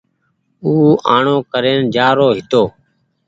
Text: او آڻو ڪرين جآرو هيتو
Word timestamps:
او 0.63 0.71
آڻو 1.15 1.35
ڪرين 1.51 1.79
جآرو 1.95 2.27
هيتو 2.35 2.63